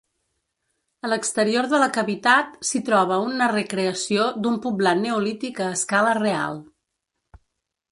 A 1.07 1.09
l'exterior 1.11 1.67
de 1.73 1.81
la 1.83 1.89
cavitat 1.97 2.57
s'hi 2.71 2.81
troba 2.87 3.19
una 3.27 3.51
recreació 3.53 4.27
d'un 4.45 4.57
poblat 4.65 5.03
neolític 5.05 5.63
a 5.67 5.71
escala 5.77 6.19
real. 6.23 6.61